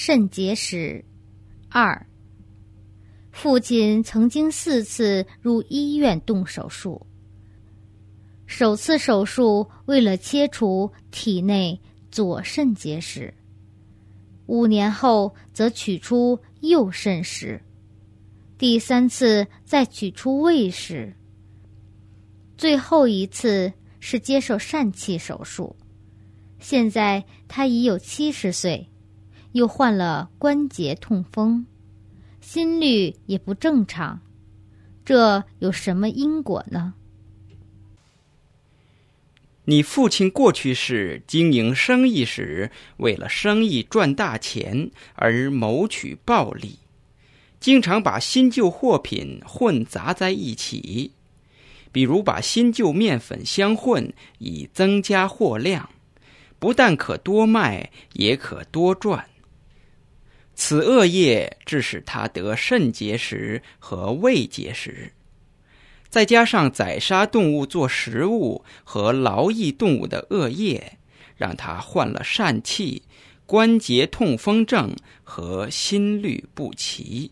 [0.00, 1.04] 肾结石。
[1.68, 2.06] 二，
[3.32, 7.04] 父亲曾经四次入医院动手术。
[8.46, 11.80] 首次手术为了切除体内
[12.12, 13.34] 左肾结石，
[14.46, 17.60] 五年后则取出右肾石，
[18.56, 21.12] 第三次再取出胃石，
[22.56, 25.74] 最后一次是接受疝气手术。
[26.60, 28.88] 现在他已有七十岁，
[29.52, 31.66] 又患了关节痛风，
[32.40, 34.20] 心率也不正常，
[35.04, 36.94] 这有什么因果呢？
[39.64, 46.78] 你父亲过去是经营生意时，为了生意赚大钱而谋取暴利，
[47.60, 51.12] 经常把新旧货品混杂在一起，
[51.92, 55.90] 比如把新旧面粉相混以增加货量，
[56.58, 59.26] 不但可多卖，也可多赚。
[60.60, 65.12] 此恶业致使他得肾结石和胃结石。
[66.08, 70.98] 再加上宰杀动物做食物和劳役动物的恶业，
[71.36, 73.04] 让他患了疝气、
[73.46, 77.30] 关节痛风症和心律不齐。